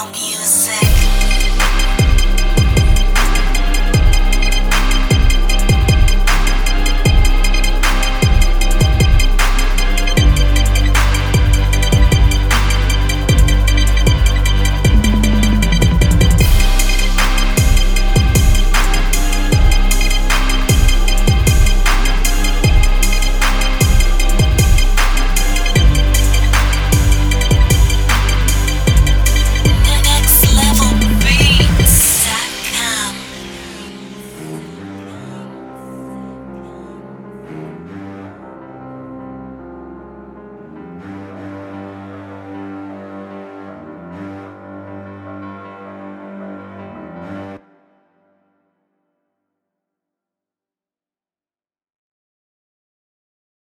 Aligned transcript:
help 0.00 0.16
you 0.22 0.49